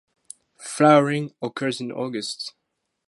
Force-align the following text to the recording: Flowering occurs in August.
Flowering 0.57 1.31
occurs 1.43 1.79
in 1.79 1.91
August. 1.91 2.55